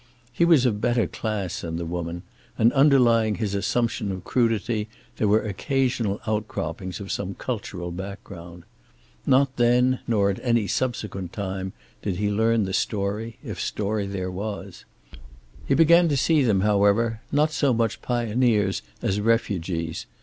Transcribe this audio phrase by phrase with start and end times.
[0.33, 2.23] He was of better class than the woman,
[2.57, 8.63] and underlying his assumption of crudity there were occasional outcroppings of some cultural background.
[9.27, 14.31] Not then, nor at any subsequent time, did he learn the story, if story there
[14.31, 14.85] was.
[15.67, 20.07] He began to see them, however, not so much pioneers as refugees.